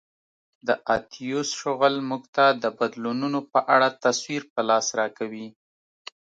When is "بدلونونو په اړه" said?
2.79-3.87